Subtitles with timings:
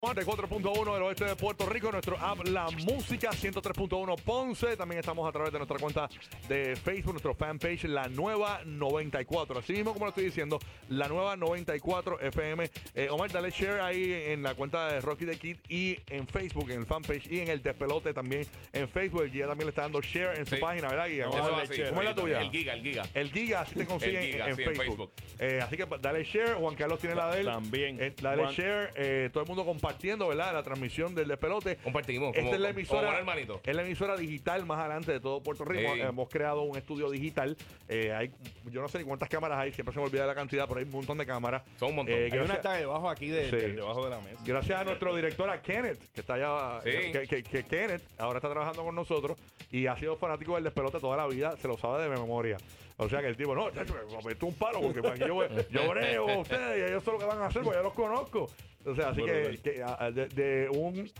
[0.00, 4.74] 94.1 del oeste de Puerto Rico, nuestro app La Música 103.1 Ponce.
[4.74, 6.08] También estamos a través de nuestra cuenta
[6.48, 9.58] de Facebook, nuestro fanpage La Nueva 94.
[9.58, 10.58] Así mismo como lo estoy diciendo,
[10.88, 12.70] La Nueva 94 FM.
[12.94, 16.70] Eh, Omar, dale share ahí en la cuenta de Rocky the Kid y en Facebook,
[16.70, 19.24] en el fanpage y en el despelote también en Facebook.
[19.24, 20.60] El Guía también le está dando share en su Sí.
[20.62, 21.24] página, ¿verdad, Guía?
[21.24, 21.88] Eso Vamos a va darle así, share.
[21.90, 22.40] ¿Cómo es la tuya?
[22.40, 23.02] El giga, el giga.
[23.12, 25.12] El Giga, así te consiguen El Giga, en, sí, en Facebook.
[25.38, 26.54] Eh, así que dale share.
[26.54, 27.46] Juan Carlos tiene la de él.
[27.46, 27.98] También.
[28.00, 28.92] Eh, dale Juan- share.
[28.96, 30.52] eh, todo el mundo compartiendo, ¿verdad?
[30.54, 31.76] La transmisión del despelote.
[31.76, 33.06] Compartimos, Esta como- es la emisora.
[33.08, 33.60] buen hermanito.
[33.64, 35.92] Es la emisora digital más adelante de todo Puerto Rico.
[35.94, 36.00] Sí.
[36.00, 37.56] Eh, Hemos creado un estudio digital.
[37.88, 38.30] Eh, hay,
[38.70, 40.86] yo no sé ni cuántas cámaras hay, siempre se me olvida la cantidad, pero hay
[40.86, 41.62] un montón de cámaras.
[41.78, 42.14] Son un montón.
[42.14, 43.56] Eh, Hay una gracias- está debajo aquí, de, Sí.
[43.56, 44.40] de- debajo de la mesa.
[44.44, 46.80] Gracias a nuestro director, a Kenneth, que está allá.
[46.84, 46.90] Sí.
[47.12, 49.38] Que, que- que Kenneth ahora está trabajando con nosotros
[49.70, 52.56] y ha sido fanático del despelote toda la vida, se lo sabe de memoria.
[53.00, 55.42] O sea que el tipo, no, chacho, me metí un palo porque para que yo,
[55.70, 57.94] yo brego a ustedes y ellos sé lo que van a hacer porque yo los
[57.94, 58.48] conozco.
[58.84, 61.10] O sea, así que, que, a- de, de un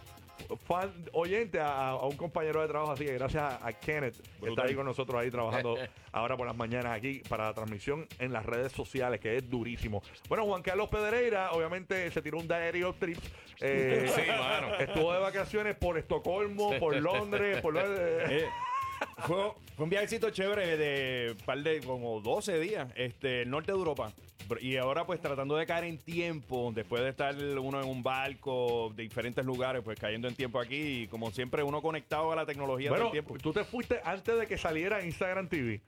[0.67, 4.49] fan oyente a, a un compañero de trabajo, así que gracias a, a Kenneth, que
[4.49, 5.77] está ahí con nosotros ahí trabajando
[6.13, 10.03] ahora por las mañanas aquí para la transmisión en las redes sociales, que es durísimo.
[10.29, 13.21] Bueno, Juan Carlos Pedreira, obviamente se tiró un diary of trips.
[13.61, 14.75] eh, Sí, mano.
[14.77, 17.75] Estuvo de vacaciones por Estocolmo, por Londres, por...
[17.79, 18.47] Eh,
[19.27, 23.79] fue, fue un viajecito chévere de par de como 12 días, este, el norte de
[23.79, 24.13] Europa.
[24.61, 28.93] Y ahora pues tratando de caer en tiempo, después de estar uno en un barco
[28.97, 32.45] de diferentes lugares, pues cayendo en tiempo aquí y como siempre uno conectado a la
[32.45, 33.37] tecnología todo Bueno, el tiempo.
[33.39, 35.81] tú te fuiste antes de que saliera Instagram TV.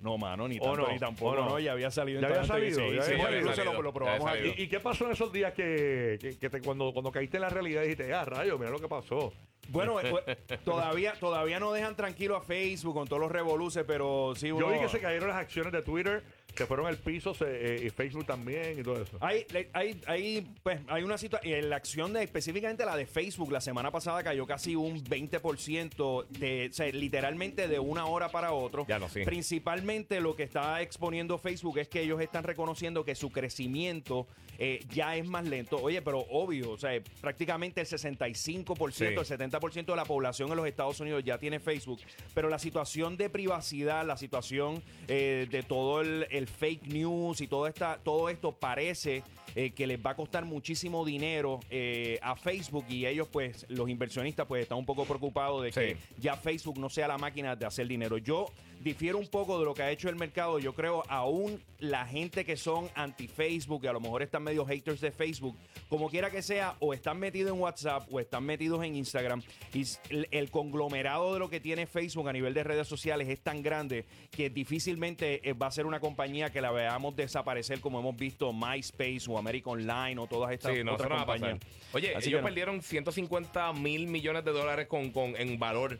[0.00, 0.92] No, mano, ni ¿O tanto no?
[0.92, 1.48] ni tampoco, ¿O no?
[1.48, 1.58] no?
[1.58, 2.20] ya había salido.
[2.20, 3.72] Ya había salido, sí, ya sí, había bueno, incluso salido.
[3.72, 4.38] lo, lo Ya probamos había aquí.
[4.50, 4.62] salido.
[4.62, 7.40] ¿Y, y qué pasó en esos días que, que- que te- cuando, cuando caíste en
[7.40, 9.32] la realidad dijiste, ah, rayo, mira lo que pasó?
[9.68, 14.32] Bueno, eh, eh, todavía, todavía no dejan tranquilo a Facebook con todos los revoluces, pero
[14.36, 14.66] sí uno...
[14.66, 16.22] Yo vi que se cayeron las acciones de Twitter,
[16.56, 19.16] se fueron al piso, se- eh, y Facebook también y todo eso.
[19.20, 21.68] Hay, hay, hay, pues, hay una situación.
[21.68, 26.68] La acción de específicamente la de Facebook la semana pasada cayó casi un 20%, de,
[26.70, 28.86] o sea, literalmente de una hora para otro.
[28.88, 29.24] Ya lo sé.
[29.24, 34.26] Principalmente lo que está exponiendo Facebook es que ellos están reconociendo que su crecimiento
[34.58, 35.78] eh, ya es más lento.
[35.80, 39.04] Oye, pero obvio, o sea, prácticamente el 65%, Sí.
[39.04, 39.16] el
[39.50, 42.00] 70% de la población en los Estados Unidos ya tiene Facebook.
[42.34, 47.46] Pero la situación de privacidad, la situación eh, de todo el, el fake news y
[47.46, 49.22] todo, esta, todo esto parece
[49.54, 53.88] eh, que les va a costar muchísimo dinero eh, a Facebook y ellos, pues, los
[53.88, 56.00] inversionistas, pues, están un poco preocupados de que Sí.
[56.18, 58.18] ya Facebook no sea la máquina de hacer dinero.
[58.18, 58.46] Yo
[58.80, 60.58] difiero un poco de lo que ha hecho el mercado.
[60.58, 65.00] Yo creo aún la gente que son anti-Facebook, que a lo mejor están medio haters
[65.00, 65.56] de Facebook,
[65.88, 69.42] como quiera que sea, o están metidos en WhatsApp o están metidos en Instagram.
[69.72, 73.40] Y el, el conglomerado de lo que tiene Facebook a nivel de redes sociales es
[73.40, 78.00] tan grande que difícilmente eh, va a ser una compañía que la veamos desaparecer como
[78.00, 81.58] hemos visto MySpace o American Online o todas estas Sí, no, otras no compañías.
[81.92, 82.46] Oye, Así ellos no.
[82.46, 85.98] perdieron 150 mil millones de dólares con, con, en valor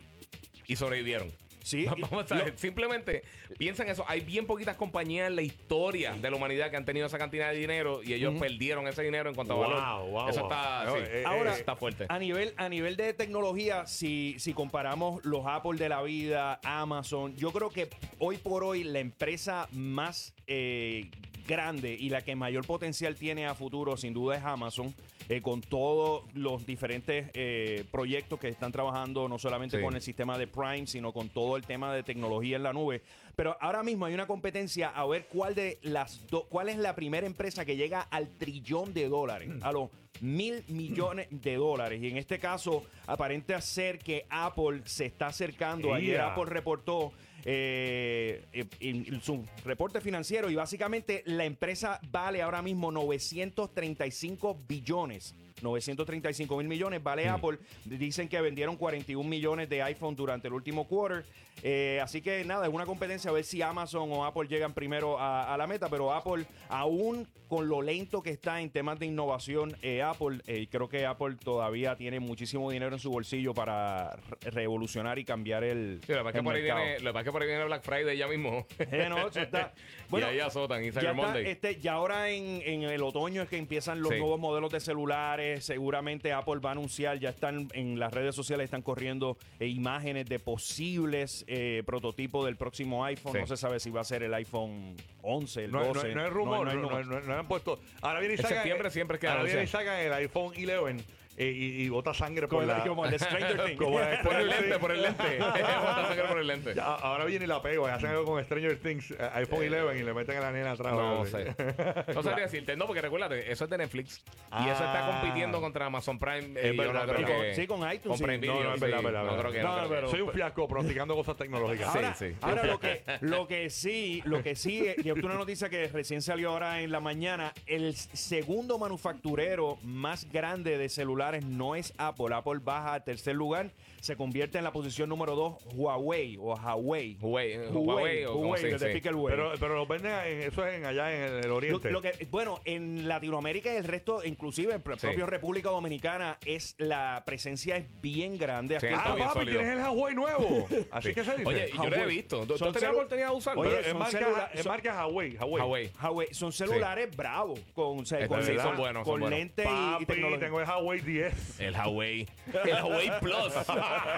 [0.66, 1.32] y sobrevivieron.
[1.68, 3.22] Sí, Vamos a ver, lo- simplemente
[3.58, 4.04] piensa en eso.
[4.08, 7.50] Hay bien poquitas compañías en la historia de la humanidad que han tenido esa cantidad
[7.50, 10.10] de dinero y ellos perdieron ese dinero en cuanto a Wow, valor.
[10.10, 10.50] wow, eso wow.
[10.50, 12.06] está, No, sí, eh, Ahora, está fuerte.
[12.08, 17.34] A nivel, a nivel de tecnología, si, si comparamos los Apple de la vida, Amazon,
[17.36, 21.10] yo creo que hoy por hoy la empresa más eh,
[21.46, 24.94] grande y la que mayor potencial tiene a futuro, sin duda, es Amazon.
[25.28, 29.82] Eh, con todos los diferentes eh, proyectos que están trabajando, no solamente Sí.
[29.82, 33.02] con el sistema de Prime, sino con todo el tema de tecnología en la nube.
[33.38, 36.97] Pero ahora mismo hay una competencia a ver cuál de las do- cuál es la
[36.97, 39.91] primera empresa que llega al trillón de dólares, a los
[40.21, 42.03] mil millones de dólares.
[42.03, 45.94] Y en este caso, aparente ser que Apple se está acercando.
[45.94, 46.32] Ayer Yeah.
[46.32, 47.12] Apple reportó
[47.44, 55.37] eh, eh, en su reporte financiero y básicamente la empresa vale ahora mismo 935 billones.
[55.62, 57.58] 935 mil millones vale Apple.
[57.84, 61.24] Dicen que vendieron 41 millones de iPhone durante el último quarter.
[61.64, 65.19] Eh, así que nada, es una competencia a ver si Amazon o Apple llegan primero
[65.19, 65.88] a, a la meta.
[65.88, 70.69] Pero Apple, aún con lo lento que está en temas de innovación, eh, Apple, eh,
[70.70, 75.64] creo que Apple todavía tiene muchísimo dinero en su bolsillo para re- revolucionar y cambiar
[75.64, 76.00] el.
[76.06, 77.49] Sí, lo que es que por ahí viene, lo que pasa es que por ahí
[77.49, 78.66] viene Black Friday ya mismo.
[79.08, 79.72] No, eso está-
[80.12, 83.56] y ahí azotan, y ya, está, este, ya ahora en, en el otoño es que
[83.56, 84.19] empiezan los Sí.
[84.20, 85.47] nuevos modelos de celulares.
[85.60, 90.26] Seguramente Apple va a anunciar, ya están en las redes sociales, están corriendo eh, imágenes
[90.28, 93.32] de posibles eh, prototipos del próximo iPhone.
[93.32, 93.38] Sí.
[93.40, 96.14] No se sabe si va a ser el iPhone 11, el No, no- 12.
[96.14, 97.04] no es rumor, no hay no, número.
[97.04, 97.80] no- no- no han puesto.
[98.02, 100.52] Ahora viene y En sacan- septiembre siempre es que Ahora viene y sacan el iPhone
[100.56, 101.04] 11
[101.38, 102.85] eh, y, y bota sangre por Como, la.
[102.85, 103.79] como el Stranger Things.
[103.79, 104.79] como el Por el Stranger lente, Things.
[104.79, 105.38] por el lente.
[105.38, 106.75] Bota sangre por el lente.
[106.75, 107.87] Ya, ahora viene y la pego.
[107.87, 110.93] Hacen algo con Stranger Things, eh, iPhone 11 y le meten a la nena atrás.
[110.93, 111.55] No ¿verdad?
[111.56, 112.12] sé.
[112.14, 112.76] No sabría decirte.
[112.76, 114.23] No, porque recuérdate, eso es de Netflix.
[114.61, 115.20] Y eso está Ah.
[115.20, 116.55] compitiendo contra Amazon Prime.
[116.73, 118.25] Y yo no creo que- Sí, con iTunes, Con sí.
[118.25, 118.87] Prime No, Video, no, es sí.
[118.87, 119.41] verdad, verdad, No verdad.
[119.41, 121.93] creo que No, no no, creo que- pero- Soy un fiasco pronosticando cosas tecnológicas.
[121.93, 122.37] Sí, Ahora, sí.
[122.41, 125.87] ahora lo que lo que sí, lo que sí, eh, y es una noticia que
[125.88, 130.88] recién salió ahora en la mañana, el segundo manufacturero más grande de
[131.28, 132.34] celulares no es Apple.
[132.34, 133.70] Apple baja a tercer lugar,
[134.00, 137.16] se convierte en la posición número dos Huawei o Huawei.
[137.20, 139.36] Huawei, eh, Huawei Huawei, se que te pica el Huawei.
[139.36, 141.90] Pero, pero lo venden en, eso es en, allá en el, oriente.
[141.90, 145.06] lo que, bueno, en Latinoamérica y el resto, inclusive en la Sí.
[145.06, 148.76] propia República Dominicana, es la presencia es bien grande.
[148.76, 149.58] Aquí Sí, ah, papi, sólido.
[149.60, 150.66] tienes el Huawei nuevo.
[150.90, 151.46] Así que se dice.
[151.46, 152.16] Oye, yo lo he Huawei.
[152.16, 152.46] visto.
[152.46, 153.60] ¿Tú, Son oportunidad de usarlo?
[153.62, 155.36] Oye, Pero es son marca, es son- marca Huawei.
[155.36, 155.60] Huawei.
[155.62, 155.90] Huawei.
[156.02, 159.31] Huawei, son celulares bravos, con, o sea, con, Son buenos, son con buenos.
[159.31, 160.38] lente y- y, Papi, tecnología.
[160.46, 161.18] tengo el Huawei 10.
[161.59, 162.26] El Huawei.
[162.65, 163.53] El Huawei Plus.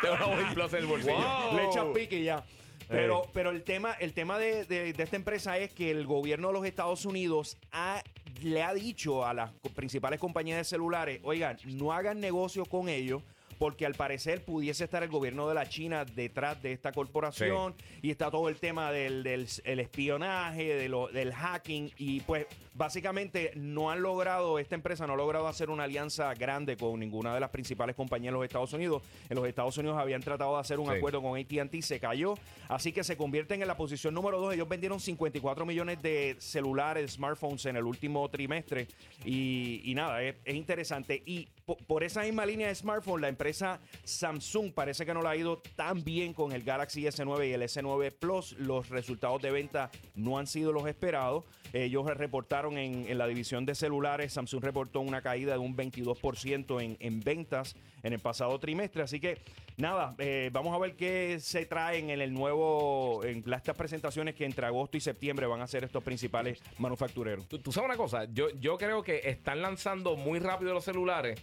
[0.01, 1.15] Tengo el Huawei Plus en el bolsillo.
[1.17, 1.57] Wow.
[1.57, 2.43] Le echas pique y ya.
[2.89, 6.49] Pero, pero el tema, el tema de, de- de esta empresa es que el gobierno
[6.49, 8.03] de los Estados Unidos ha-
[8.43, 13.23] le ha dicho a las principales compañías de celulares, oigan, no hagan negocio con ellos.
[13.61, 18.11] Porque al parecer pudiese estar el gobierno de la China detrás de esta corporación y
[18.11, 23.53] está todo el tema del, del el espionaje, de lo- del hacking y pues básicamente
[23.57, 27.41] no han logrado, esta empresa no ha logrado hacer una alianza grande con ninguna de
[27.41, 29.03] las principales compañías de los Estados Unidos.
[29.29, 30.95] En los Estados Unidos habían tratado de hacer un Sí.
[30.97, 32.37] acuerdo con ATT, se cayó,
[32.69, 34.55] así que se convierten en la posición número dos.
[34.55, 38.89] Ellos vendieron 54 millones de celulares, smartphones en el último trimestre
[39.25, 41.23] y, y nada, es, es interesante.
[41.27, 41.47] Y
[41.87, 45.59] por esa misma línea de smartphone, la empresa Samsung parece que no le ha ido
[45.77, 48.53] tan bien con el Galaxy S9 y el S9 Plus.
[48.59, 51.45] Los resultados de venta no han sido los esperados.
[51.73, 56.97] Ellos reportaron en, la división de celulares, Samsung reportó una caída de un 22% en,
[56.99, 59.03] en ventas en el pasado trimestre.
[59.03, 59.39] Así que
[59.77, 64.45] nada, eh, vamos a ver qué se traen en el nuevo, en estas presentaciones que
[64.45, 67.47] entre agosto y septiembre van a ser estos principales manufactureros.
[67.49, 71.41] Tú, sabes una cosa, yo creo que están lanzando muy rápido los celulares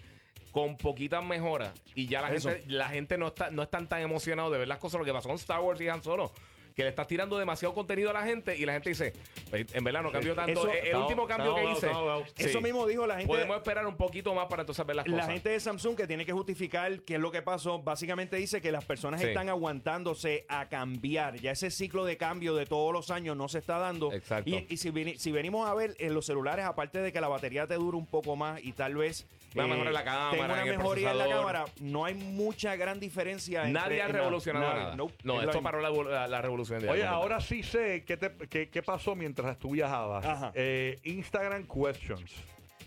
[0.57, 2.49] con poquitas mejoras y ya la Eso.
[2.49, 4.97] gente, la gente no está no están tan emocionados de ver las cosas.
[4.97, 6.31] Lo que pasó con Star Wars y Han Solo,
[6.77, 9.11] que le estás tirando demasiado contenido a la gente y la gente dice,
[9.49, 10.51] "Pues, en verdad no cambió tanto.
[10.51, 11.89] Eso- el último cambio que hice.
[12.35, 13.27] sí, Eso mismo dijo la gente.
[13.27, 15.31] Podemos esperar un poquito más para entonces ver las La cosas.
[15.31, 18.71] gente de Samsung que tiene que justificar qué es lo que pasó, básicamente dice que
[18.71, 19.27] las personas Sí.
[19.27, 21.37] están aguantándose a cambiar.
[21.39, 24.13] Ya ese ciclo de cambio de todos los años no se está dando.
[24.13, 24.47] Exacto.
[24.51, 27.65] Y, y si, si venimos a ver en los celulares, aparte de que la batería
[27.65, 29.25] te dure un poco más y tal vez
[29.55, 32.99] Una mejora en la cámara, una en mejoría en la cámara, no hay mucha gran
[32.99, 33.65] diferencia.
[33.65, 34.83] entre- Nadie ha la- revolucionado nada.
[34.83, 34.95] nada.
[34.95, 35.15] Nope.
[35.23, 37.15] No, esto paró la, la- la revolución de Oye, algo.
[37.15, 40.25] ahora sí sé qué, te- qué- qué pasó mientras tú viajabas.
[40.25, 40.51] Ajá.
[40.55, 42.31] Eh, Instagram Questions.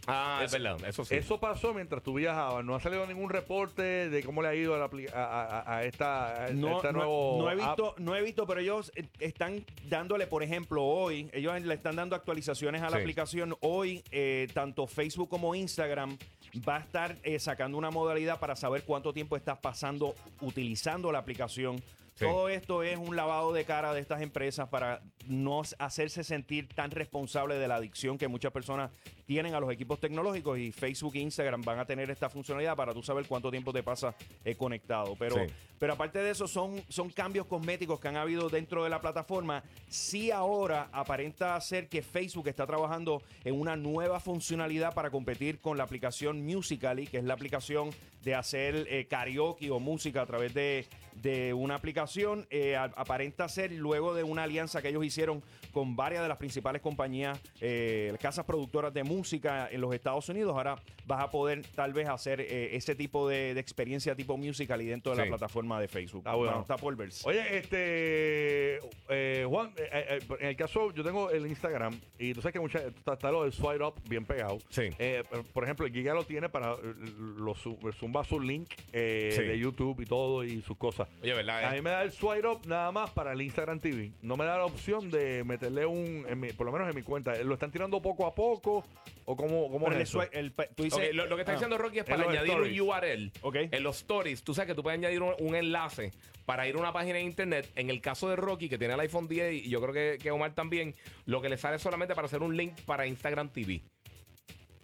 [0.07, 1.15] Ah, es verdad, eso sí.
[1.15, 2.65] Eso pasó mientras tú viajabas.
[2.65, 5.23] No ha salido ningún reporte de cómo le ha ido a, la a,
[5.61, 7.59] a- a esta, a No, no- nuevo no he app.
[7.77, 8.91] visto, no he visto, pero ellos
[9.21, 13.03] están dándole, por ejemplo, hoy, ellos le están dando actualizaciones a la Sí.
[13.03, 13.55] aplicación.
[13.61, 16.17] Hoy, eh, tanto Facebook como Instagram
[16.69, 21.19] va a estar eh, sacando una modalidad para saber cuánto tiempo estás pasando utilizando la
[21.19, 21.81] aplicación.
[22.19, 26.91] Todo esto es un lavado de cara de estas empresas para no hacerse sentir tan
[26.91, 28.91] responsable de la adicción que muchas personas
[29.31, 32.93] tienen a los equipos tecnológicos y Facebook e Instagram van a tener esta funcionalidad para
[32.93, 34.13] tú saber cuánto tiempo te pasa
[34.45, 35.15] eh, conectado.
[35.17, 35.43] Pero, Sí.
[35.79, 39.63] pero aparte de eso, son, son cambios cosméticos que han habido dentro de la plataforma.
[39.89, 45.79] Sí ahora aparenta ser que Facebook está trabajando en una nueva funcionalidad para competir con
[45.79, 47.91] la aplicación Musical.ly, que es la aplicación
[48.25, 50.87] de hacer eh, karaoke o música a través de,
[51.23, 52.49] de una aplicación.
[52.51, 55.41] Eh, aparenta ser luego de una alianza que ellos hicieron
[55.73, 57.39] con varias de las principales compañías,
[58.19, 60.53] casas productoras de música en los Estados Unidos.
[60.57, 64.81] Ahora vas a poder tal vez hacer eh, ese tipo de, de experiencia tipo musical
[64.83, 66.23] y dentro de la plataforma de Facebook.
[66.27, 66.61] Ah, bueno.
[66.61, 67.29] está por verse.
[67.29, 72.33] Oye, este eh, Juan, eh, eh, eh, en el caso, yo tengo el Instagram y
[72.35, 74.59] tú sabes que mucha, está, está lo del swipe up bien pegado.
[74.69, 74.89] Sí.
[74.99, 75.23] Eh,
[75.53, 79.43] por ejemplo, el Giga lo tiene para lo zumba su link eh, Sí.
[79.43, 81.09] de YouTube y todo y sus cosas.
[81.23, 81.65] Oye, ¿verdad?
[81.65, 84.13] A mí me da el swipe up nada más para el Instagram TV.
[84.23, 87.03] No me da la opción de meterle un, en mi- por lo menos en mi
[87.03, 87.35] cuenta.
[87.43, 88.85] ¿Lo están tirando poco a poco
[89.25, 90.23] o cómo, cómo es eso?
[90.33, 91.55] el tú dices- lo, lo que está ah.
[91.57, 92.81] diciendo Rocky es para añadir stories.
[92.81, 93.33] un URL.
[93.43, 93.57] Ok.
[93.71, 96.13] En los stories, tú sabes que tú puedes añadir un, un enlace
[96.47, 97.71] para ir a una página de internet.
[97.77, 100.31] En el caso de Rocky, que tiene el iPhone 10, y yo creo que, que
[100.31, 100.95] Omar también,
[101.27, 103.83] lo que le sale es solamente para hacer un link para Instagram TV.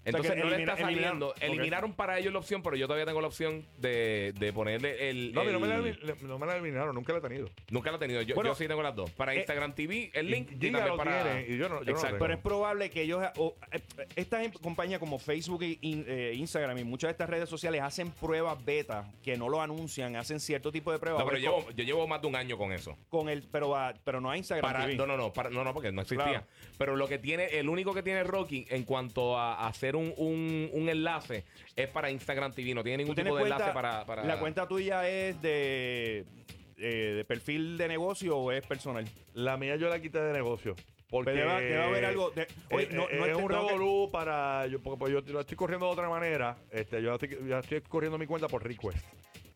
[0.07, 1.35] Entonces que no le elimina- está saliendo.
[1.35, 5.11] eliminaron- Eliminaron para ellos la opción, pero yo todavía tengo la opción de, de ponerle
[5.11, 5.33] el.
[5.33, 7.23] No, a mí no me, la, el- elimi- no me la eliminaron, nunca la he
[7.23, 7.51] tenido.
[7.71, 8.23] Nunca lo he tenido.
[8.23, 9.11] Yo, Bueno, yo sí tengo las dos.
[9.11, 10.51] Para eh, Instagram TV, el link.
[10.53, 11.23] y Giga también lo para.
[11.23, 12.07] tiene, y yo no- yo no lo Exacto.
[12.09, 12.19] tengo.
[12.21, 13.81] Pero es probable que ellos, o, eh,
[14.17, 17.83] estas em- compañías como Facebook e in- eh, Instagram y muchas de estas redes sociales
[17.83, 21.21] hacen pruebas beta que no lo anuncian, hacen cierto tipo de pruebas.
[21.21, 22.97] No, pero llevo, yo llevo más de un año con eso.
[23.09, 24.97] con, con el, pero, a- pero no a Instagram Para, TV.
[24.97, 26.25] no, no, no, para- no, no, porque no existía.
[26.25, 26.47] Claro.
[26.79, 30.13] Pero lo que tiene, el único que tiene Rocky en cuanto a, a hacer un,
[30.17, 32.75] un, un enlace es para Instagram TV.
[32.75, 36.25] No tiene ¿Tú ningún tipo de cuenta- enlace para, para- ¿La cuenta tuya es de,
[36.79, 39.05] eh, de perfil de negocio o es personal?
[39.35, 40.75] La mía yo la quité de negocio.
[41.09, 43.49] Porque Pero debe- debe haber algo de- oye, eh, no- eh, no es ente- un
[43.49, 44.67] tengo que- revolú para.
[44.67, 46.57] Yo, porque pues yo lo estoy corriendo de otra manera.
[46.71, 48.99] Este, yo estoy, yo estoy corriendo mi cuenta por request.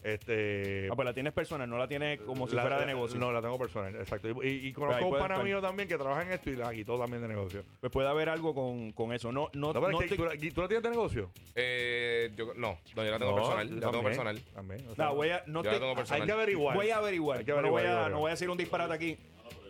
[0.03, 0.89] Este.
[0.91, 3.19] Ah, pues la tienes personal, no la tienes como si la- fuera de negocio.
[3.21, 4.29] No, la tengo personal, exacto.
[4.29, 6.73] Y, y- y Pero conozco un pana mío también que trabaja en esto y la
[6.73, 7.63] quitó también de negocio.
[7.81, 9.31] Pues puede haber algo con, con eso.
[9.31, 11.31] No, no, No, no es que te- ¿tú, la- ¿Tú la tienes de negocio?
[11.55, 13.69] Eh, yo, no, no, yo la tengo No, personal.
[13.69, 14.41] yo La tengo personal.
[14.55, 14.87] También.
[14.91, 16.21] o sea, No, voy a, no Yo te- la tengo personal.
[16.23, 16.77] hay que averiguar.
[16.77, 17.39] Voy a averiguar.
[17.41, 18.11] Hay que no, averiguar, voy a, averiguar.
[18.13, 19.19] no voy a decir un disparate aquí.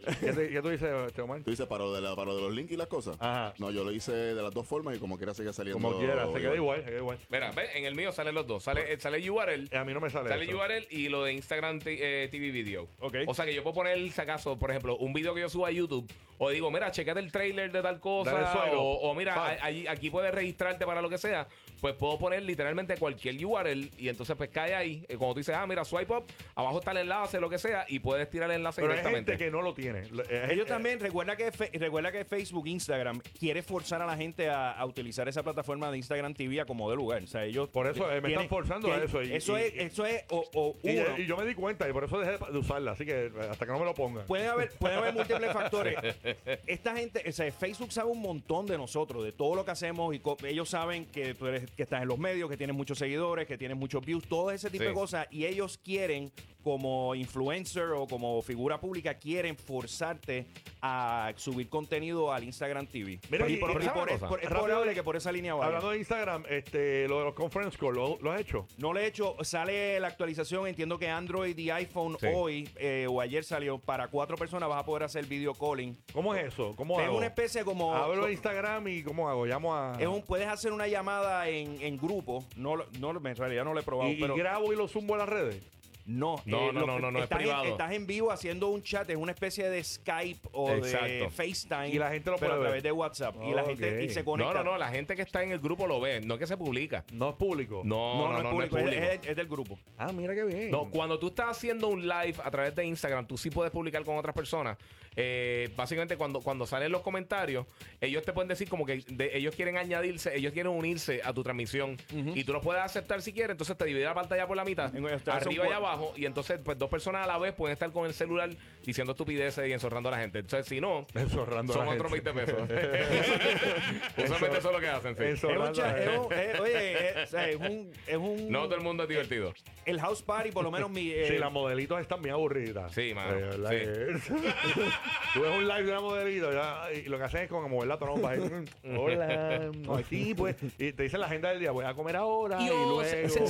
[0.20, 1.42] ¿Qué, te- qué tú dices, este Omar?
[1.42, 3.16] Tú dices para lo de, la- para lo de los links y las cosas.
[3.20, 3.54] Ajá.
[3.58, 5.80] No, yo lo hice de las dos formas y como quiera sigue saliendo.
[5.80, 7.18] Como quieras, se queda igual, se queda igual.
[7.28, 8.62] Mira, ve, en el mío salen los dos.
[8.62, 9.68] Sale, sale URL.
[9.76, 10.56] A mí no me sale Sale eso.
[10.56, 12.88] URL y lo de Instagram T- eh, TV Video.
[13.00, 13.16] Ok.
[13.26, 15.66] O sea que yo puedo poner, si acaso, por ejemplo, un video que yo subo
[15.66, 16.10] a YouTube.
[16.42, 18.70] O digo, mira, checate el trailer de tal cosa.
[18.78, 21.46] O, mira, a- aquí puedes registrarte para lo que sea.
[21.82, 23.90] Pues puedo poner literalmente cualquier URL.
[23.98, 25.04] Y entonces, pues cae ahí.
[25.08, 26.24] Eh, Cuando tú dices, ah, mira, swipe up.
[26.54, 27.84] Abajo está el enlace, lo que sea.
[27.88, 29.32] Y puedes tirar el enlace Pero hay directamente.
[29.32, 29.89] gente que no lo tiene.
[29.96, 34.48] Eh, Ellos eh, también, recuerda que, recuerda que Facebook, Instagram, quiere forzar a la gente
[34.48, 37.22] a, a utilizar esa plataforma de Instagram TV a como de lugar.
[37.22, 37.68] O sea, ellos.
[37.68, 40.24] Por eso, eh, me tienen- están forzando a eso y- eso y- es, eso es,
[40.30, 41.18] o, o Y, uno.
[41.18, 42.92] y yo me di cuenta y por eso dejé de usarla.
[42.92, 44.26] Así que hasta que no me lo pongan.
[44.26, 45.96] Pueden haber, pueden haber múltiples factores.
[46.66, 50.14] Esta gente, o sea, Facebook sabe un montón de nosotros, de todo lo que hacemos,
[50.14, 53.46] y ellos saben que tú eres, que estás en los medios, que tienes muchos seguidores,
[53.46, 54.88] que tienes muchos views, todo ese tipo Sí.
[54.88, 56.30] de cosas, y ellos quieren,
[56.62, 60.46] como influencer o como figura pública, quieren forzarte
[60.82, 63.20] a subir contenido al Instagram TV.
[63.30, 65.54] Mira, y y- por, y- por- es, por- es Rápido, probable que por esa línea
[65.54, 65.66] vaya.
[65.66, 68.66] Hablando de Instagram, este, lo de los conference call, ¿lo, lo has hecho?
[68.78, 72.26] No le he hecho, sale la actualización, entiendo que Android y iPhone Sí.
[72.32, 75.96] hoy eh, o ayer salió, para cuatro personas vas a poder hacer video calling.
[76.12, 76.74] ¿Cómo es eso?
[76.76, 77.16] ¿Cómo Es hago?
[77.18, 77.94] una especie como...
[77.94, 79.46] Hablo de Instagram y ¿cómo hago?
[79.46, 79.96] Llamo a...
[79.98, 82.44] Es un, puedes hacer una llamada en, en grupo.
[82.56, 85.18] No, lo- no, en realidad no lo he probado, y, grabo y lo zumbo a
[85.18, 85.62] las redes.
[86.10, 86.42] No.
[86.44, 87.64] No, eh, no, lo no, no, no, es estás en- privado.
[87.64, 91.28] estás en vivo haciendo un chat, es una especie de Skype o de.
[91.30, 91.88] FaceTime.
[91.90, 92.66] Y la gente lo pero puede a ver.
[92.68, 93.36] través de WhatsApp.
[93.42, 94.54] Y la gente y se No, conecta.
[94.64, 94.78] no, no.
[94.78, 96.20] La gente que está en el grupo lo ve.
[96.20, 97.04] No que se publica.
[97.12, 97.82] No es público.
[97.84, 99.02] No, No, no, no, no, es público, es- público.
[99.02, 99.78] es- es del grupo.
[99.98, 100.70] Ah, mira qué bien.
[100.70, 104.04] No, cuando tú estás haciendo un live a través de Instagram, tú sí puedes publicar
[104.04, 104.76] con otras personas.
[105.16, 107.66] Eh, básicamente, cuando, cuando salen los comentarios,
[108.00, 111.42] ellos te pueden decir como que de- ellos quieren añadirse, ellos quieren unirse a tu
[111.42, 111.96] transmisión.
[112.34, 113.50] Y tú los puedes aceptar si quieres.
[113.54, 115.76] Entonces te divide la pantalla por la mitad, En- arriba y cua-
[116.16, 118.50] Y entonces, pues dos personas a la vez pueden estar con el celular
[118.84, 120.40] diciendo estupideces y enzorrando a la gente.
[120.40, 122.32] Entonces, si no, Enzorrando a son la otros gente.
[122.32, 122.68] 20 pesos.
[124.36, 125.16] Usualmente eso es lo que hacen.
[125.16, 125.22] sí.
[125.24, 128.74] Es un cha- de- es un- es- oye, es, es un, es un- No todo
[128.76, 129.52] el mundo es divertido.
[129.86, 131.10] el house party, por lo menos mi.
[131.10, 132.92] eh, Sí, las modelitos están bien aburridas.
[132.92, 133.76] Sí, mano, Eh, ¿verdad sí.
[133.76, 134.34] que-
[135.34, 137.88] Tú ves un live de una modelito ya, y lo que hacen es como mover
[137.88, 138.30] la trompa.
[138.30, 138.40] ahí,
[138.96, 139.70] Hola,
[140.08, 140.56] sí, pues.
[140.78, 142.60] Y te dicen la agenda del día, voy a comer ahora.
[142.60, 143.02] Y, luego...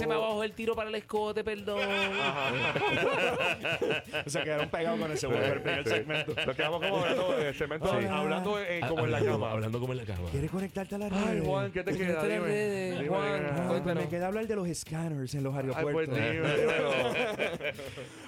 [0.06, 1.80] bajó el tiro para el escote, perdón.
[4.26, 6.34] se quedaron pegados con ese bueno, el primer segmento.
[6.46, 9.52] Nos quedamos como hablando, eh, cemento, hablando eh, como en la cama.
[9.52, 10.28] Hablando como en la cama.
[10.30, 11.16] ¿Quieres conectarte a la red?
[11.28, 12.22] Ay, Juan, ¿qué te queda?
[12.22, 12.90] Dime.
[12.92, 14.04] Dime, Juan, Cuéntanos.
[14.04, 16.16] me queda hablar de los scanners en los Ay, pues aeropuertos.
[16.16, 16.40] dime.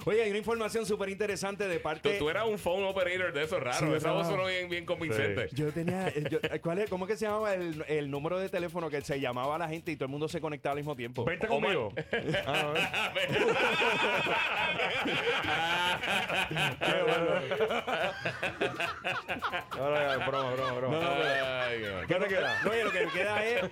[0.04, 2.18] Oye, hay una información súper interesante de Tú, parte.
[2.18, 3.78] tú eras un phone operator de esos raros.
[3.78, 5.48] Sí, Esa voz sonó bien, bien convincente.
[5.52, 6.08] Yo tenía.
[6.08, 8.90] eh, yo- eh, ¿cuál es, ¿Cómo es que se llamaba el, el número de teléfono
[8.90, 11.24] que se llamaba a la gente y todo el mundo se conectaba al mismo tiempo?
[11.24, 11.92] Vente conmigo.
[12.46, 12.74] Ah.
[16.80, 17.22] Qué bueno.
[20.26, 20.98] Broma, broma, broma.
[21.64, 22.06] Ay, qué bueno.
[22.08, 22.60] ¿Qué te queda?
[22.64, 23.62] No, oye, lo que me queda es.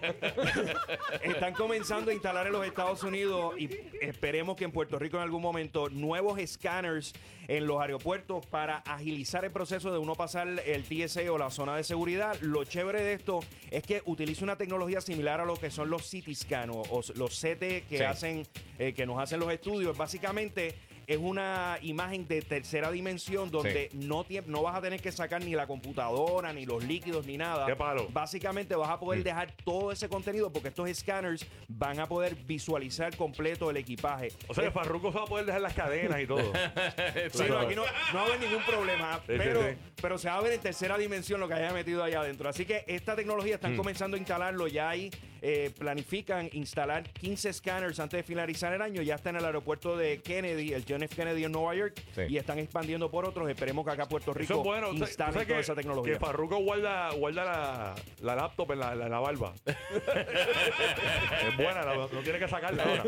[1.23, 5.23] están comenzando a instalar en los Estados Unidos y esperemos que en Puerto Rico en
[5.23, 7.13] algún momento nuevos escáneres
[7.49, 11.77] en los aeropuertos para agilizar el proceso de uno pasar el TSA o la zona
[11.77, 12.37] de seguridad.
[12.41, 13.41] Lo chévere de esto
[13.71, 17.03] es que utiliza una tecnología similar a lo que son los CT scan o, o
[17.17, 18.03] los CT que Sí.
[18.05, 18.47] hacen,
[18.79, 19.97] eh, que nos hacen los estudios.
[19.97, 20.75] Básicamente
[21.11, 25.43] es una imagen de tercera dimensión donde no, tie- no vas a tener que sacar
[25.45, 27.67] ni la computadora, ni los líquidos, ni nada.
[27.67, 28.07] Qué palo.
[28.13, 29.25] Básicamente vas a poder Mm.
[29.25, 34.29] dejar todo ese contenido porque estos scanners van a poder visualizar completo el equipaje.
[34.47, 36.53] O sea que Farruko se va a poder dejar las cadenas y todo.
[37.33, 39.77] Sí, no, aquí no, no va a haber ningún problema, Sí, sí, pero, sí.
[40.01, 42.49] pero se va a ver en tercera dimensión lo que haya metido allá adentro.
[42.49, 43.57] Así que esta tecnología Mm.
[43.57, 45.11] están comenzando a instalarlo ya ahí.
[45.43, 49.01] eh, planifican instalar 15 scanners antes de finalizar el año.
[49.01, 51.15] Ya está en el aeropuerto de Kennedy, el John F.
[51.17, 52.23] Kennedy en Nueva York, Sí.
[52.29, 53.49] y están expandiendo por otros.
[53.49, 54.89] Esperemos que acá Puerto Rico Eso es bueno.
[54.89, 56.13] O sea, instalen o sea toda que, esa tecnología.
[56.15, 59.53] que Farruko guarda, guarda la, la laptop en la, la- la barba.
[59.67, 63.05] es buena, no, no tiene que sacarla ahora.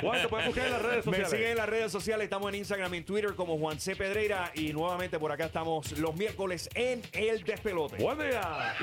[0.00, 1.30] Juan, te puedes buscar en las redes Me sociales.
[1.30, 3.96] siguen en las redes sociales, estamos en Instagram y en Twitter como Juan C.
[3.96, 7.96] Pedreira y nuevamente por acá estamos los miércoles en El Despelote.
[8.02, 8.74] Buen día.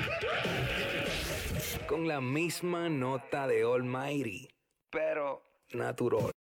[1.86, 4.48] con la misma nota de Almighty,
[4.90, 5.42] pero
[5.72, 6.30] natural.